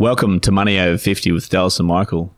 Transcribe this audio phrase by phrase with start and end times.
[0.00, 2.32] Welcome to Money Over 50 with Dallas and Michael.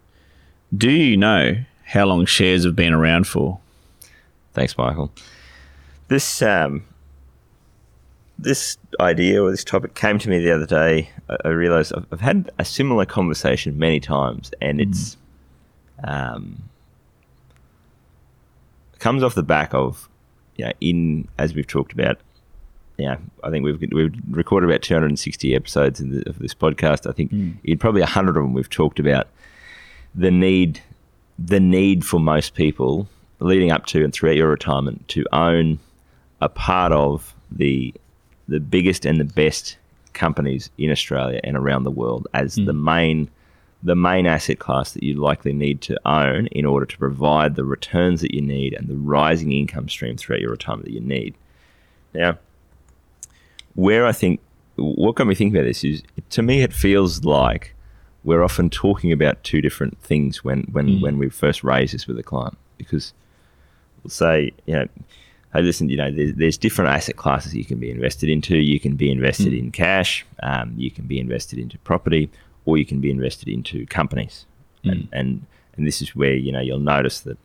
[0.76, 3.60] Do you know how long shares have been around for?
[4.52, 5.12] Thanks, Michael.
[6.08, 6.84] This um,
[8.36, 11.10] this idea or this topic came to me the other day.
[11.28, 15.16] I, I realized I've, I've, had a similar conversation many times, and it's
[16.02, 16.64] um,
[18.98, 20.08] comes off the back of
[20.56, 22.18] yeah, you know, in as we've talked about
[23.02, 27.08] yeah, I think we've we've recorded about 260 episodes the, of this podcast.
[27.08, 27.56] I think mm.
[27.64, 29.28] in probably 100 of them we've talked about
[30.14, 30.80] the need
[31.38, 33.08] the need for most people
[33.40, 35.78] leading up to and throughout your retirement to own
[36.40, 37.94] a part of the
[38.48, 39.76] the biggest and the best
[40.12, 42.66] companies in Australia and around the world as mm.
[42.66, 43.28] the main
[43.82, 47.64] the main asset class that you likely need to own in order to provide the
[47.64, 51.34] returns that you need and the rising income stream throughout your retirement that you need.
[52.14, 52.38] Now,
[53.74, 54.40] where I think
[54.76, 57.74] what got me thinking about this is to me it feels like
[58.24, 61.02] we're often talking about two different things when when mm.
[61.02, 63.12] when we first raise this with a client because
[64.02, 64.88] we'll say you know
[65.52, 68.80] hey listen you know there's, there's different asset classes you can be invested into you
[68.80, 69.58] can be invested mm.
[69.58, 72.30] in cash um, you can be invested into property
[72.64, 74.46] or you can be invested into companies
[74.84, 74.92] mm.
[74.92, 77.38] and, and and this is where you know you'll notice that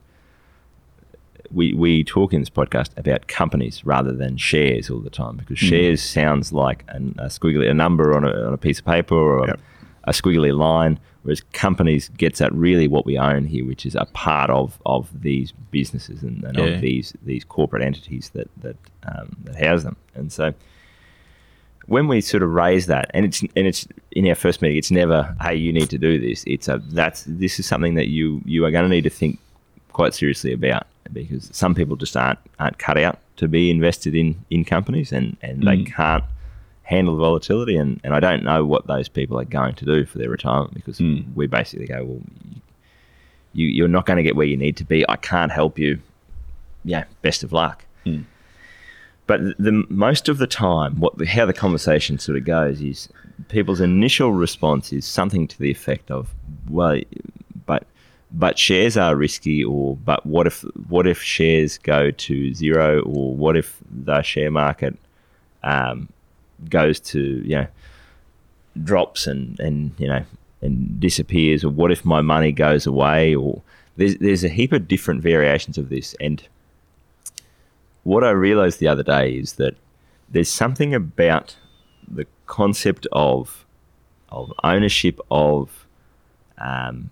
[1.50, 5.58] we, we talk in this podcast about companies rather than shares all the time because
[5.58, 5.68] mm.
[5.68, 9.14] shares sounds like an, a squiggly a number on a, on a piece of paper
[9.14, 9.60] or yep.
[10.04, 13.94] a, a, squiggly line, whereas companies gets at really what we own here, which is
[13.94, 16.64] a part of, of these businesses and, and yeah.
[16.64, 19.96] of these these corporate entities that that um, that house them.
[20.14, 20.52] And so
[21.86, 24.90] when we sort of raise that, and it's and it's in our first meeting, it's
[24.90, 26.44] never, hey, you need to do this.
[26.46, 29.38] It's a that's this is something that you you are going to need to think
[29.92, 34.44] quite seriously about because some people just aren't aren't cut out to be invested in
[34.50, 35.64] in companies and and mm.
[35.64, 36.24] they can't
[36.82, 40.06] handle the volatility and, and I don't know what those people are going to do
[40.06, 41.24] for their retirement because mm.
[41.34, 42.20] we basically go well
[43.52, 45.98] you you're not going to get where you need to be I can't help you
[46.84, 48.24] yeah best of luck mm.
[49.26, 53.08] but the most of the time what the, how the conversation sort of goes is
[53.48, 56.34] people's initial response is something to the effect of
[56.68, 56.98] well
[58.30, 63.34] but shares are risky or but what if what if shares go to zero or
[63.34, 64.96] what if the share market
[65.62, 66.08] um,
[66.68, 67.66] goes to you know
[68.82, 70.22] drops and and you know
[70.60, 73.62] and disappears or what if my money goes away or
[73.98, 76.14] there's there's a heap of different variations of this.
[76.20, 76.42] And
[78.04, 79.74] what I realized the other day is that
[80.28, 81.56] there's something about
[82.06, 83.66] the concept of
[84.30, 85.86] of ownership of
[86.58, 87.10] um,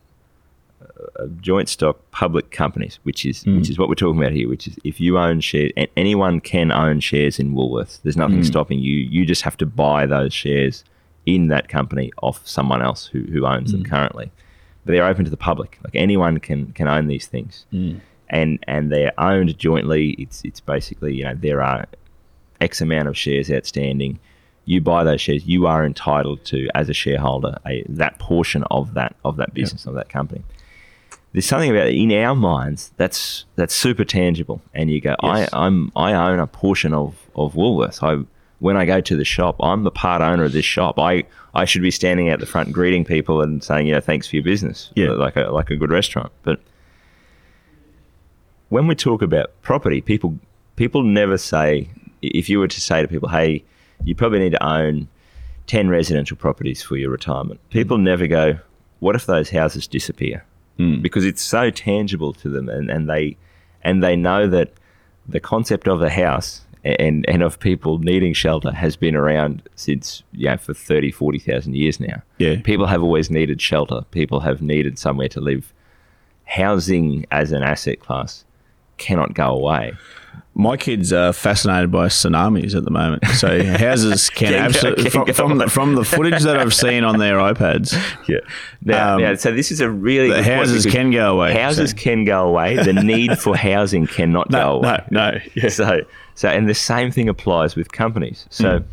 [1.40, 3.56] joint stock public companies, which is mm.
[3.58, 4.48] which is what we're talking about here.
[4.48, 8.00] Which is if you own shares, anyone can own shares in Woolworths.
[8.02, 8.46] There's nothing mm.
[8.46, 8.96] stopping you.
[8.96, 10.84] You just have to buy those shares
[11.24, 13.72] in that company off someone else who, who owns mm.
[13.72, 14.30] them currently.
[14.84, 15.78] But they're open to the public.
[15.84, 18.00] Like anyone can can own these things, mm.
[18.28, 20.10] and and they're owned jointly.
[20.18, 21.86] It's it's basically you know there are
[22.60, 24.18] X amount of shares outstanding.
[24.68, 28.94] You buy those shares, you are entitled to, as a shareholder, a, that portion of
[28.94, 29.90] that of that business yep.
[29.90, 30.42] of that company
[31.36, 35.50] there's something about it in our minds that's that's super tangible, and you go, yes.
[35.52, 38.02] I I'm I own a portion of of Woolworths.
[38.02, 38.24] I
[38.58, 40.98] when I go to the shop, I'm the part owner of this shop.
[40.98, 41.24] I,
[41.54, 44.36] I should be standing out the front greeting people and saying, you know, thanks for
[44.36, 45.10] your business, uh, yeah.
[45.10, 46.32] like a like a good restaurant.
[46.42, 46.58] But
[48.70, 50.38] when we talk about property, people
[50.76, 51.90] people never say
[52.22, 53.62] if you were to say to people, hey,
[54.04, 55.06] you probably need to own
[55.66, 57.60] ten residential properties for your retirement.
[57.68, 58.58] People never go,
[59.00, 60.46] what if those houses disappear?
[60.78, 61.02] Mm.
[61.02, 63.36] because it's so tangible to them, and, and they
[63.82, 64.72] and they know that
[65.28, 70.22] the concept of a house and, and of people needing shelter has been around since
[70.32, 72.22] yeah for 30 40,000 years now.
[72.38, 72.60] Yeah.
[72.62, 74.02] People have always needed shelter.
[74.10, 75.72] People have needed somewhere to live.
[76.44, 78.44] Housing as an asset class
[78.98, 79.92] cannot go away
[80.54, 83.24] my kids are fascinated by tsunamis at the moment.
[83.26, 87.36] So houses can, absolutely from, from, the, from the footage that I've seen on their
[87.36, 87.94] iPads.
[88.28, 88.38] Yeah.
[88.82, 91.52] Now, um, now so this is a really the houses can go away.
[91.52, 91.96] Houses so.
[91.96, 92.76] can go away.
[92.76, 95.04] The need for housing cannot no, go away.
[95.10, 95.38] No, no.
[95.54, 95.68] Yeah.
[95.68, 96.00] So
[96.34, 98.46] so and the same thing applies with companies.
[98.50, 98.84] So mm.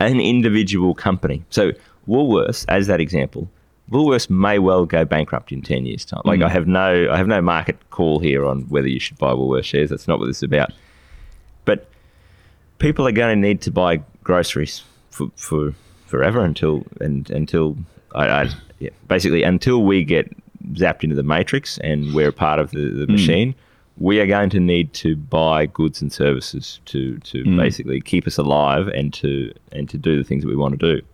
[0.00, 1.44] an individual company.
[1.50, 1.72] So
[2.08, 3.50] Woolworths, as that example,
[3.90, 6.22] Woolworths may well go bankrupt in ten years' time.
[6.24, 6.46] Like mm.
[6.46, 9.64] I have no, I have no market call here on whether you should buy Woolworths
[9.64, 9.90] shares.
[9.90, 10.72] That's not what this is about.
[11.64, 11.88] But
[12.78, 15.74] people are going to need to buy groceries for, for
[16.06, 17.76] forever until and until
[18.14, 20.34] I, I yeah, basically until we get
[20.72, 23.10] zapped into the matrix and we're a part of the, the mm.
[23.10, 23.54] machine.
[23.96, 27.56] We are going to need to buy goods and services to to mm.
[27.56, 30.96] basically keep us alive and to and to do the things that we want to
[30.96, 31.06] do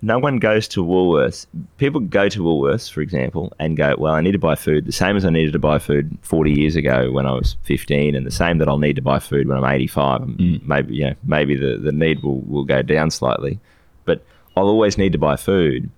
[0.00, 1.46] no one goes to Woolworths.
[1.76, 4.92] People go to Woolworths, for example, and go, "Well, I need to buy food the
[4.92, 8.24] same as I needed to buy food 40 years ago when I was 15, and
[8.24, 10.20] the same that I'll need to buy food when I'm 85.
[10.20, 10.38] Mm.
[10.38, 13.58] And Maybe, you know, maybe the, the need will, will go down slightly,
[14.04, 14.22] but
[14.56, 15.90] I'll always need to buy food.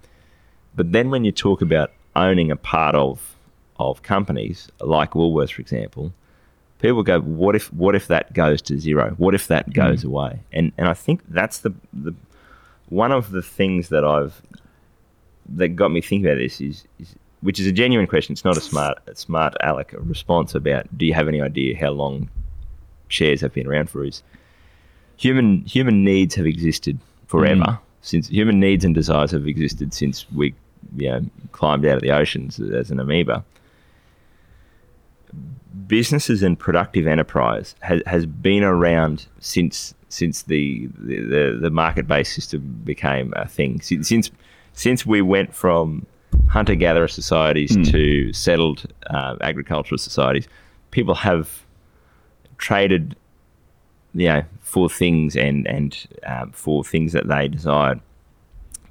[0.75, 3.37] But then when you talk about owning a part of
[3.79, 6.13] of companies like Woolworths, for example,
[6.81, 9.15] people go, "What if what if that goes to zero?
[9.19, 9.75] What if that mm.
[9.75, 12.15] goes away?" And and I think that's the the
[12.91, 14.43] one of the things that I've
[15.49, 18.33] that got me thinking about this is, is which is a genuine question.
[18.33, 21.91] It's not a smart a smart Alec response about do you have any idea how
[21.91, 22.29] long
[23.09, 24.05] shares have been around for?
[24.05, 24.23] Is
[25.17, 27.79] human human needs have existed forever mm.
[28.03, 30.55] since human needs and desires have existed since we
[30.97, 33.45] you know, climbed out of the oceans as an amoeba.
[35.87, 42.07] Businesses and productive enterprise has, has been around since since the the, the, the market
[42.07, 43.81] based system became a thing.
[43.81, 44.31] Since since,
[44.75, 46.07] since we went from
[46.49, 50.49] hunter gatherer societies to settled uh, agricultural societies,
[50.91, 51.65] people have
[52.59, 53.17] traded,
[54.15, 58.01] you know, for things and and um, for things that they desired.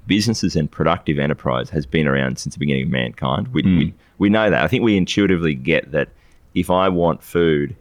[0.06, 3.48] Businesses and productive enterprise has been around since the beginning of mankind.
[3.48, 4.64] We, we we know that.
[4.64, 6.08] I think we intuitively get that.
[6.52, 7.76] If I want food,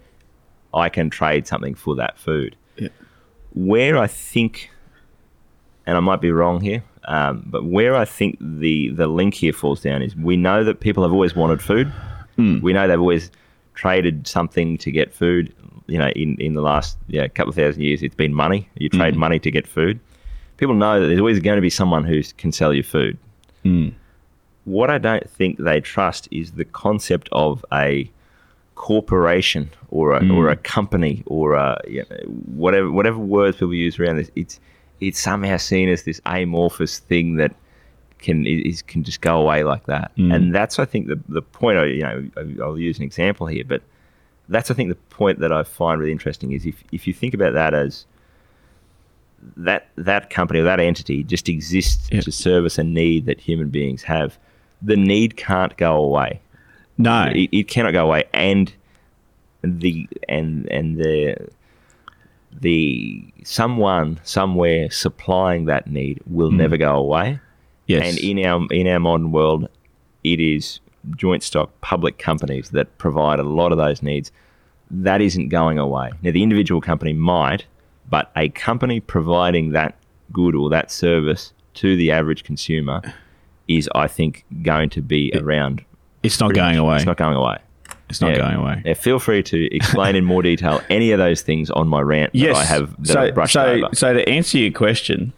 [0.76, 2.56] I can trade something for that food
[3.54, 4.70] where I think,
[5.86, 9.54] and I might be wrong here, um, but where I think the the link here
[9.54, 11.88] falls down is we know that people have always wanted food.
[12.36, 12.60] Hmm.
[12.62, 13.32] We know they've always
[13.74, 15.54] traded something to get food.
[15.88, 18.70] You know, in, in the last yeah, couple of thousand years, it's been money.
[18.76, 18.98] You hmm.
[18.98, 20.00] trade money to get food.
[20.58, 23.18] People know that there's always going to be someone who can sell you food.
[23.64, 23.90] Hmm.
[24.66, 28.12] What I don't think they trust is the concept of a
[28.80, 30.64] corporation or a, or a mm.
[30.64, 32.16] company or a you know,
[32.56, 34.32] whatever whatever words people use around this.
[34.38, 34.58] It's
[35.02, 37.54] it's somehow seen as this amorphous thing that
[38.20, 40.16] can is can just go away like that.
[40.16, 40.34] Mm.
[40.34, 41.78] And that's I think the the point.
[41.78, 43.82] I you know I- I'll use an example here, but
[44.48, 47.34] that's I think the point that I find really interesting is if if you think
[47.34, 48.06] about that as
[49.58, 52.22] that that company or that entity just exists Yeah.
[52.22, 54.40] to service a need that human beings have.
[54.82, 56.40] The need can't go away.
[57.00, 57.32] No.
[57.34, 58.72] It, it cannot go away, and
[59.64, 61.36] the and and the
[62.52, 66.58] the someone somewhere supplying that need will hmm.
[66.58, 67.40] never go away.
[67.88, 68.08] yes.
[68.08, 69.68] And in our in our modern world,
[70.24, 70.80] it is
[71.16, 74.32] joint stock public companies that provide a lot of those needs.
[74.92, 76.12] That isn't going away.
[76.22, 77.66] Now, the individual company might,
[78.10, 79.96] but a company providing that
[80.34, 83.02] good or that service to the average consumer
[83.68, 85.86] is, I think, going to be around.
[86.24, 86.82] It's not going much.
[86.82, 86.96] away.
[86.98, 87.58] It's not going away.
[88.10, 88.38] It's not Yeah.
[88.40, 88.82] going away.
[88.86, 92.32] Now, feel free to explain in more detail any of those things on my rant
[92.34, 92.56] Yes.
[92.58, 93.90] that I have that so, I've brushed so, over.
[93.94, 95.32] so to answer your question,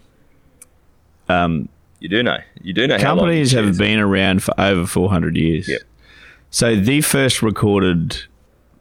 [1.29, 1.67] um,
[1.99, 2.37] You do know.
[2.63, 5.67] You do know how long companies have been around for over 400 years.
[5.67, 5.81] Yep.
[6.49, 8.17] So the first recorded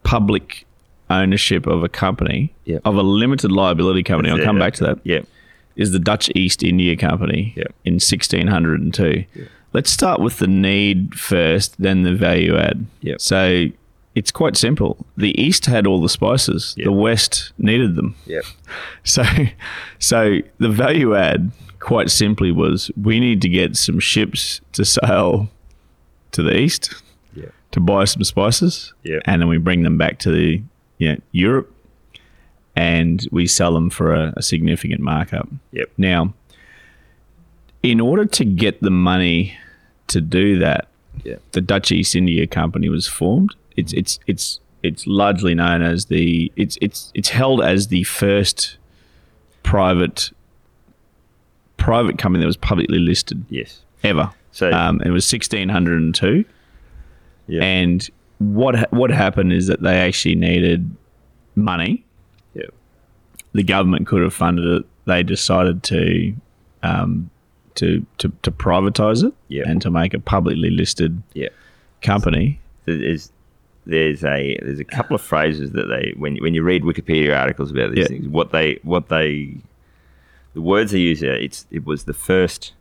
[0.03, 0.65] public
[1.09, 2.81] ownership of a company, Yep.
[2.85, 4.63] of a limited liability company, I'll come yeah.
[4.65, 5.19] back to that, Yeah.
[5.75, 7.73] is the Dutch East India Company Yep.
[7.85, 9.25] in 1602.
[9.73, 12.85] Let's start with the need first, then the value add.
[13.01, 13.21] Yep.
[13.21, 13.65] So
[14.15, 15.05] it's quite simple.
[15.15, 16.85] The East had all the spices, Yep.
[16.85, 18.15] the West needed them.
[18.25, 18.43] Yep.
[19.03, 19.23] So,
[19.99, 25.49] so the value add, quite simply, was we need to get some ships to sail
[26.33, 26.93] to the east
[27.35, 27.51] Yep.
[27.71, 29.21] to buy some spices, Yep.
[29.25, 30.61] and then we bring them back to the
[30.99, 31.73] you know, Europe,
[32.75, 35.49] and we sell them for a, a significant markup.
[35.71, 35.89] Yep.
[35.97, 36.33] Now,
[37.83, 39.57] in order to get the money
[40.07, 40.87] to do that,
[41.23, 41.35] Yeah.
[41.51, 43.55] the Dutch East India Company was formed.
[43.75, 48.77] It's it's it's it's largely known as the it's it's it's held as the first
[49.63, 50.31] private
[51.77, 53.81] private company that was publicly listed Yes.
[54.03, 54.31] ever.
[54.51, 56.45] So Um, it was sixteen hundred and two,
[57.47, 57.63] yeah.
[57.63, 58.07] and
[58.39, 60.89] what ha- what happened is that they actually needed
[61.55, 62.03] money.
[62.53, 62.65] yeah.
[63.53, 64.85] The government could have funded it.
[65.05, 66.33] They decided to
[66.83, 67.29] um,
[67.75, 69.63] to, to to privatize it Yeah.
[69.65, 71.49] and to make a publicly listed Yeah.
[72.01, 72.59] company.
[72.85, 73.31] there's
[73.85, 77.71] there's a there's a couple of phrases that they when when you read Wikipedia articles
[77.71, 78.07] about these Yeah.
[78.07, 79.57] things, what they what they
[80.53, 81.35] the words they use there.
[81.35, 82.73] It's it was the first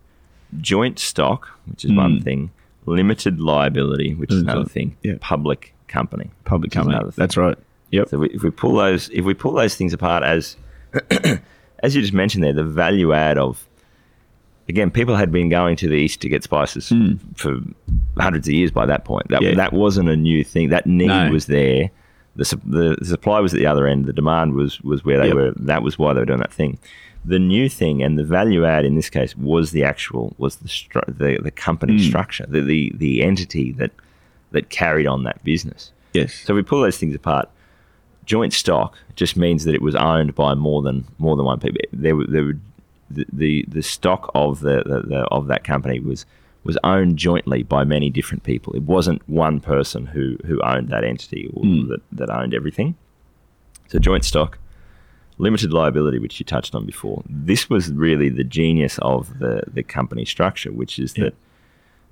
[0.61, 2.25] joint stock, which is one Mm.
[2.25, 2.50] thing.
[2.87, 4.97] Limited liability, which is Mm, another thing.
[5.20, 6.99] Public company, Public company.
[7.16, 7.56] That's right.
[7.92, 8.09] Yep.
[8.09, 10.56] So we, if we pull those, if we pull those things apart, as
[11.82, 13.66] as you just mentioned there, the value add of
[14.70, 16.92] again, people had been going to the east to get spices
[17.36, 17.58] for
[18.16, 19.26] hundreds of years by that point.
[19.28, 19.42] That.
[19.42, 19.54] Yeah.
[19.56, 20.70] that wasn't a new thing.
[20.70, 21.30] That need No.
[21.30, 21.90] was there.
[22.36, 24.06] The, su- the the supply was at the other end.
[24.06, 25.34] The demand was was where they Yep.
[25.36, 25.52] were.
[25.56, 26.78] That was why they were doing that thing.
[27.24, 30.68] The new thing and the value add in this case was the actual was the
[30.68, 32.08] stru- the, the company Hmm.
[32.10, 33.90] structure, the, the the entity that
[34.52, 35.92] that carried on that business.
[36.14, 36.32] Yes.
[36.34, 37.48] So we pull those things apart.
[38.26, 41.80] Joint stock just means that it was owned by more than more than one people.
[41.92, 42.58] There, were- there were
[43.10, 46.26] the, the the stock of the, the, the of that company was
[46.62, 48.74] was owned jointly by many different people.
[48.74, 51.88] It wasn't one person who who owned that entity or hmm.
[51.88, 52.96] that, that owned everything.
[53.88, 54.58] So joint stock,
[55.38, 57.22] limited liability, which you touched on before.
[57.28, 61.24] This was really the genius of the the company structure, which is Yeah.
[61.24, 61.34] that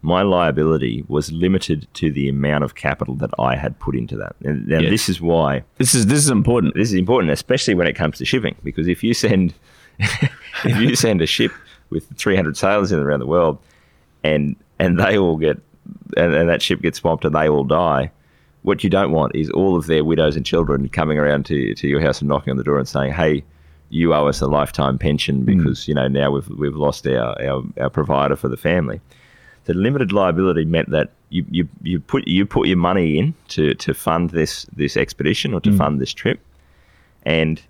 [0.00, 4.36] my liability was limited to the amount of capital that I had put into that.
[4.44, 4.90] And, and Yes.
[4.90, 6.74] this is why This is this is important.
[6.74, 9.54] this is important, especially when it comes to shipping, because if you send
[10.64, 11.52] if you send a ship
[11.90, 13.58] with 300 sailors in around the world,
[14.24, 15.60] and and they all get
[16.16, 18.10] and, and that ship gets swamped and they all die,
[18.62, 21.88] what you don't want is all of their widows and children coming around to to
[21.88, 23.44] your house and knocking on the door and saying, "Hey,
[23.90, 25.44] you owe us a lifetime pension hmm.
[25.44, 29.00] because you know now we've we've lost our our, our provider for the family."
[29.64, 33.74] The limited liability meant that you, you, you put you put your money in to,
[33.74, 35.76] to fund this this expedition or to hmm.
[35.76, 36.40] fund this trip,
[37.24, 37.60] and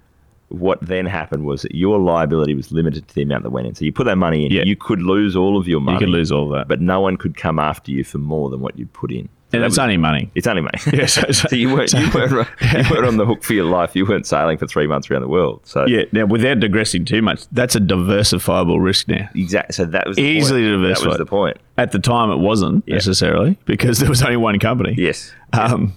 [0.48, 3.74] what then happened was that your liability was limited to the amount that went in.
[3.74, 4.62] So you put that money in, Yeah.
[4.64, 5.96] you could lose all of your money.
[5.96, 6.68] You could lose all that.
[6.68, 9.28] but no one could come after you for more than what you'd put in.
[9.50, 10.30] So and it's was- only money.
[10.34, 10.78] it's only money.
[10.92, 12.30] Yeah, so- so- so you weren't you weren't,
[12.62, 13.94] you weren't on the hook for your life.
[13.96, 15.60] You weren't sailing for three months around the world.
[15.64, 16.04] So Yeah.
[16.12, 19.28] Now, without digressing too much, that's a diversifiable risk now.
[19.34, 19.72] exactly.
[19.74, 20.82] So that was the Easily point.
[20.98, 21.56] That was the point.
[21.76, 22.94] At the time, it wasn't Yeah.
[22.94, 24.94] necessarily because there was only one company.
[24.98, 25.32] Yes.
[25.52, 25.92] Um,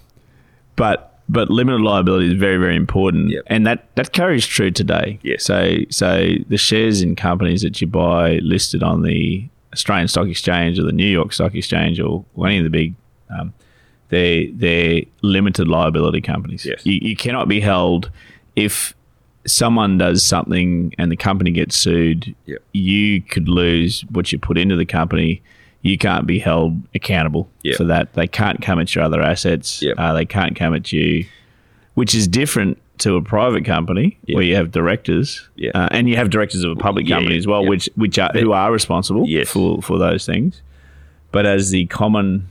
[0.76, 3.44] but but limited liability is very very important, Yep.
[3.48, 5.20] and that that carries true today.
[5.24, 5.44] Yes.
[5.46, 6.10] So so
[6.48, 10.92] the shares in companies that you buy listed on the Australian Stock Exchange or the
[10.92, 12.94] New York Stock Exchange or any of the big,
[13.30, 13.54] um,
[14.10, 16.66] they they're limited liability companies.
[16.66, 16.86] Yes.
[16.86, 18.12] You, you cannot be held
[18.56, 18.94] if
[19.48, 22.36] someone does something and the company gets sued.
[22.46, 22.60] Yep.
[22.74, 25.42] You could lose what you put into the company.
[25.84, 27.76] You can't be held accountable Yep.
[27.78, 28.14] for that.
[28.14, 29.82] They can't come at your other assets.
[29.82, 29.96] Yep.
[29.98, 31.26] Uh, they can't come at you,
[31.96, 34.36] which is different to a private company Yep.
[34.36, 37.66] where you have directors, uh, and you have directors of a public company as well,
[37.66, 39.50] which which are who are responsible Yes.
[39.50, 40.62] for for those things.
[41.32, 42.48] But as the common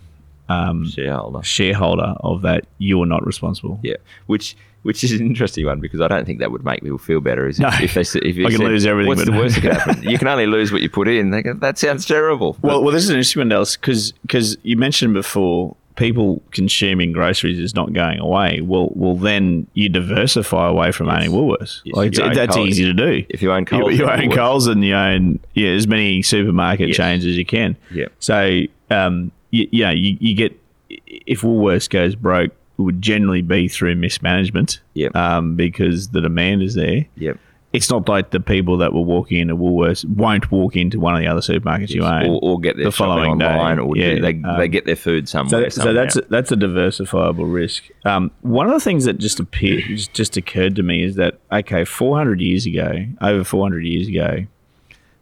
[0.49, 1.43] Shareholder.
[1.45, 3.79] shareholder of that, you are not responsible.
[3.85, 3.97] Yeah,
[4.27, 7.21] which which is an interesting one because I don't think that would make people feel
[7.21, 7.47] better.
[7.49, 7.69] Is No.
[7.83, 9.61] if they s- if you I can said, lose everything, What's but- the worst that
[9.63, 10.03] could happen?
[10.11, 11.31] You can only lose what you put in.
[11.31, 12.57] They go, that sounds terrible.
[12.61, 16.41] But- Well, well, this is an interesting one, Dallas, because because you mentioned before people
[16.53, 18.63] consuming groceries is not going away.
[18.63, 21.83] Well, well, then you diversify away from owning Woolworths.
[21.85, 22.69] Yes, Like, own that's Coles.
[22.69, 23.23] easy to do.
[23.29, 24.35] if you own Coles, you then own Woolworths.
[24.35, 26.97] Coles and you own yeah as many supermarket Yes.
[26.97, 27.77] chains as you can.
[27.93, 28.07] Yeah.
[28.19, 30.59] So um, you, you you, you get
[31.07, 34.81] if Woolworths goes broke, it would generally be through mismanagement.
[34.95, 35.15] Yep.
[35.17, 37.07] Um, because the demand is there.
[37.17, 37.39] Yep.
[37.73, 41.21] It's not like the people that were walking into Woolworths won't walk into one of
[41.21, 42.27] the other supermarkets you own.
[42.27, 43.47] or, or get their the following day.
[43.47, 45.71] online, or do- Yeah, they, um, they get their food somewhere.
[45.71, 47.85] so, so that's a, that's a diversifiable risk.
[48.05, 51.39] Um, one of the things that just appeared, just, just occurred to me is that
[51.53, 54.47] okay, 400 years ago, over 400 years ago,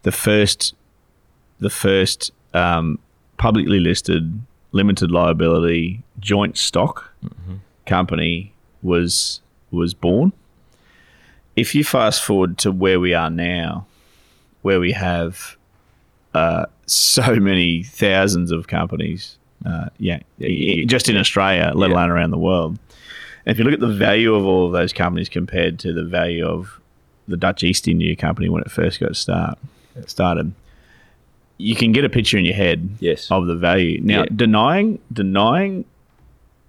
[0.05, 0.75] the first,
[1.61, 2.99] the first um,
[3.37, 4.41] publicly listed
[4.73, 7.13] limited liability joint stock
[7.87, 10.33] company was was born.
[11.57, 13.87] If you fast forward to where we are now,
[14.63, 15.57] where we have
[16.35, 21.91] uh, so many thousands of companies, uh, yeah, Yeah, you- i- just in Australia, let
[21.91, 21.97] Yeah.
[21.97, 22.79] alone around the world.
[23.45, 26.05] And if you look at the value of all of those companies compared to the
[26.05, 26.79] value of
[27.27, 29.59] the Dutch East India Company when it first got start
[30.07, 30.53] started,
[31.59, 33.31] you can get a picture in your head Yes.
[33.31, 34.01] of the value.
[34.03, 34.27] Now, Yeah.
[34.35, 35.85] denying denying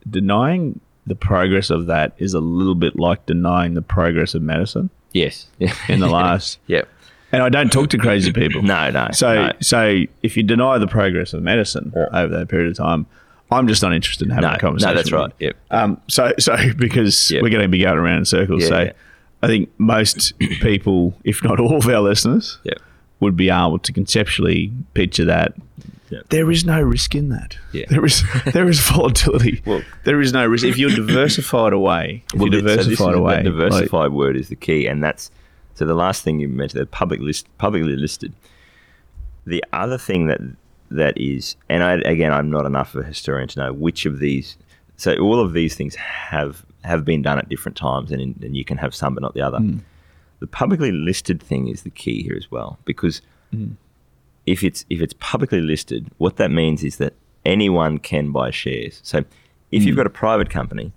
[0.10, 4.89] denying the progress of that is a little bit like denying the progress of medicine
[5.13, 5.48] yes.
[5.88, 6.60] in the last.
[6.67, 6.88] Yep.
[7.31, 8.62] And I don't talk to crazy people.
[8.75, 9.08] No, no.
[9.13, 9.51] So, no.
[9.62, 12.08] so if you deny the progress of medicine Yeah.
[12.12, 13.05] over that period of time,
[13.51, 14.91] I'm just not interested in having no, a conversation.
[14.91, 15.31] no, that's right.
[15.39, 15.55] Yep.
[15.72, 17.41] Um, so, so because Yeah.
[17.41, 18.91] we're going to be going around in circles, Yeah, so.
[19.41, 22.79] I think most people, if not all of our listeners, Yep.
[23.20, 25.54] Would be able to conceptually picture that.
[26.10, 26.22] Yeah.
[26.30, 27.58] There is no risk in that.
[27.72, 27.86] Yeah.
[27.90, 28.24] There is
[28.54, 29.62] there is volatility.
[29.66, 32.24] Well- there is no risk if you're diversified away.
[32.34, 35.04] If Well, you're th- so this diversified away, That diversified word is the key, and
[35.04, 35.30] that's
[35.76, 38.34] So the last thing you mentioned, they're public list, publicly listed.
[39.46, 40.40] The other thing that
[40.92, 44.18] that is, and I, again, I'm not enough of a historian to know which of
[44.20, 44.58] these.
[44.98, 48.58] So all of these things have have been done at different times, and, in, and
[48.58, 49.60] you can have some but not the other.
[49.60, 49.78] Hmm.
[50.39, 53.22] The publicly listed thing is the key here as well, because
[53.53, 53.75] mm.
[54.46, 57.13] if it's if it's publicly listed, what that means is that
[57.46, 59.01] anyone can buy shares.
[59.03, 59.24] So
[59.72, 59.98] if you've mm.
[59.98, 60.91] got a private company,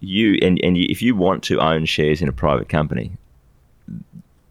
[0.00, 3.12] you and and you, if you want to own shares in a private company,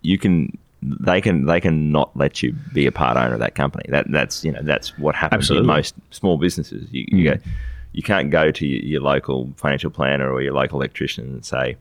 [0.01, 3.55] you can they can they can not let you be a part owner of that
[3.55, 3.85] company.
[3.89, 5.69] That that's you know that's what happens Absolutely.
[5.69, 6.87] in most small businesses.
[6.91, 7.33] You, you mm.
[7.33, 7.49] go,
[7.93, 11.77] you can't go to your, your local financial planner or your local electrician and say,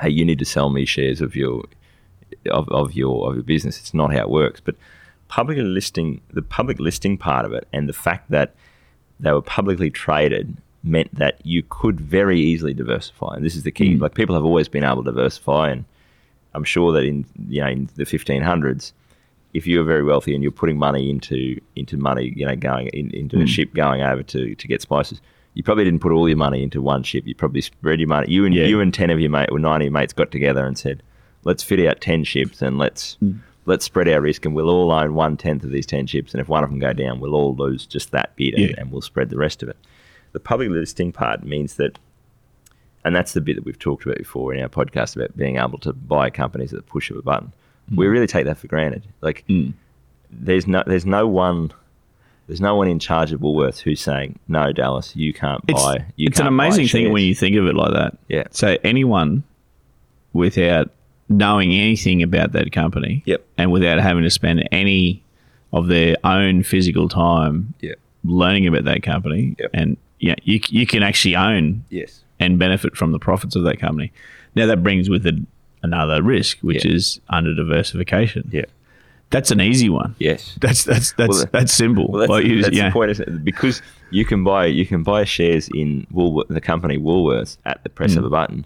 [0.00, 1.64] "Hey, you need to sell me shares of your
[2.50, 4.60] of, of your of your business." It's not how it works.
[4.60, 4.76] But
[5.28, 8.54] publicly listing the public listing part of it and the fact that
[9.20, 13.34] they were publicly traded meant that you could very easily diversify.
[13.34, 13.94] And this is the key.
[13.94, 14.00] Mm.
[14.00, 15.84] Like people have always been able to diversify, and
[16.54, 18.92] I'm sure that in you know in the 1500s,
[19.54, 22.88] if you were very wealthy and you're putting money into into money, you know, going
[22.88, 23.48] in, into a mm.
[23.48, 25.20] ship going over to to get spices.
[25.54, 27.26] You probably didn't put all your money into one ship.
[27.26, 28.30] You probably spread your money.
[28.30, 28.66] You and Yeah.
[28.66, 31.02] you and ten of your mate or nine of your mates got together and said,
[31.44, 33.32] "Let's fit out ten ships and let's hmm.
[33.66, 36.34] let's spread our risk and we'll all own one tenth of these ten ships.
[36.34, 38.74] And if one of them go down, we'll all lose just that bit and, Yeah.
[38.78, 39.76] and we'll spread the rest of it."
[40.32, 41.98] The public listing part means that
[43.04, 45.78] and that's the bit that we've talked about before in our podcast about being able
[45.78, 47.52] to buy companies at the push of a button.
[47.90, 47.96] Hmm.
[47.96, 49.04] We really take that for granted.
[49.20, 49.70] Like hmm.
[50.30, 51.70] there's no there's no one
[52.46, 56.04] there's no one in charge of Woolworths who's saying no, Dallas, you can't It's, buy.
[56.16, 58.18] You it's an can't buy amazing thing when you think of it like that.
[58.28, 58.44] Yeah.
[58.50, 59.44] So anyone
[60.32, 60.90] without
[61.28, 63.44] knowing anything about that company Yep.
[63.56, 65.22] and without having to spend any
[65.72, 67.94] of their own physical time Yeah.
[68.24, 69.70] learning about that company Yep.
[69.74, 72.22] and yeah, you, you can actually own Yes.
[72.38, 74.12] and benefit from the profits of that company.
[74.54, 75.34] Now that brings with it
[75.82, 76.92] another risk, which Yeah.
[76.92, 78.48] is under diversification.
[78.52, 78.64] Yeah.
[79.34, 80.14] That's an easy one.
[80.18, 80.56] Yes.
[80.60, 82.06] That's that's that's Well, that's simple.
[82.08, 82.88] Well, that's, Like you- that's yeah.
[82.88, 83.44] the point.
[83.44, 87.90] Because you can buy you can buy shares in Woolworth, the company Woolworths at the
[87.90, 88.18] press Mm.
[88.18, 88.64] of a button.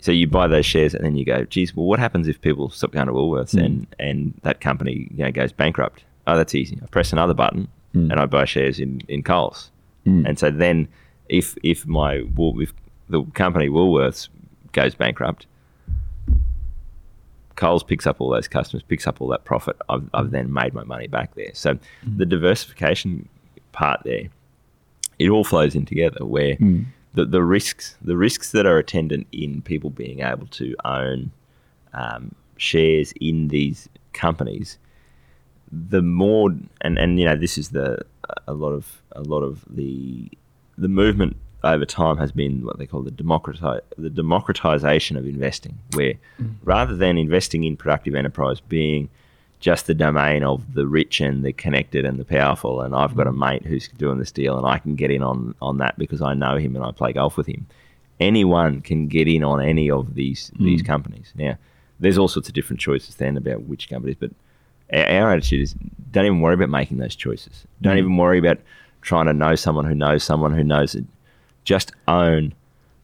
[0.00, 2.68] So you buy those shares and then you go, geez, well, what happens if people
[2.70, 3.64] stop going to Woolworths Mm.
[3.64, 6.04] and and that company you know goes bankrupt?
[6.26, 6.78] Oh, that's easy.
[6.82, 8.10] I press another button Mm.
[8.10, 9.70] and I buy shares in in Coles.
[10.28, 10.86] And so then,
[11.28, 12.22] if if my
[12.64, 12.72] if
[13.08, 14.28] the company Woolworths
[14.72, 15.46] goes bankrupt,
[17.56, 19.76] Coles picks up all those customers, picks up all that profit.
[19.88, 21.50] I've, I've then made my money back there.
[21.54, 21.78] So
[22.16, 23.28] the diversification
[23.72, 24.28] part there,
[25.18, 26.24] it all flows in together.
[26.24, 26.56] Where
[27.14, 31.32] the, the risks, the risks that are attendant in people being able to own
[31.94, 34.78] um, shares in these companies,
[35.72, 36.50] the more
[36.82, 37.98] and and you know this is the
[38.46, 40.30] a lot of a lot of the
[40.78, 45.78] the movement over time has been what they call the democratize the democratization of investing,
[45.94, 46.54] where mm.
[46.64, 49.08] rather than investing in productive enterprise being
[49.58, 53.26] just the domain of the rich and the connected and the powerful, and I've got
[53.26, 53.38] a mm.
[53.38, 56.34] mate who's doing this deal and I can get in on on that because I
[56.34, 57.66] know him and I play golf with him.
[58.20, 60.64] Anyone can get in on any of these mm.
[60.64, 61.32] these companies.
[61.36, 61.56] Now,
[62.00, 64.30] there's all sorts of different choices then about which companies, but
[64.92, 65.74] our, our attitude is
[66.12, 67.64] don't even worry about making those choices.
[67.82, 68.58] Don't even worry about
[69.02, 71.04] trying to know someone who knows someone who knows it.
[71.66, 72.54] Just own,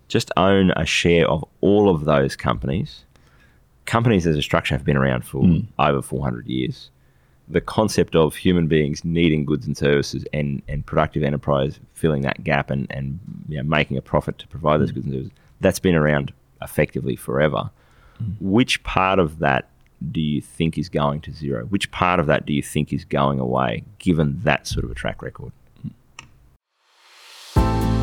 [0.06, 3.04] just own a share of all of those companies.
[3.86, 5.58] Companies as a structure have been around for hmm.
[5.80, 6.90] over 400 years.
[7.48, 12.44] The concept of human beings needing goods and services and, and productive enterprise filling that
[12.44, 14.94] gap and, and you know, making a profit to provide those hmm.
[14.94, 17.68] goods and services, that's been around effectively forever.
[18.18, 18.30] Hmm.
[18.40, 19.68] Which part of that
[20.12, 21.64] do you think is going to zero?
[21.64, 24.94] Which part of that do you think is going away, given that sort of a
[24.94, 25.52] track record?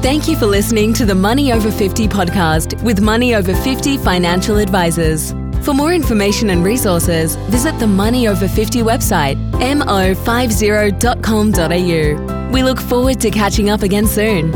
[0.02, 4.56] Thank you for listening to the Money Over 50 podcast with Money Over 50 financial
[4.58, 5.32] advisors.
[5.66, 12.50] For more information and resources, visit the Money Over 50 website, mo50.com.au.
[12.52, 14.54] We look forward to catching up again soon.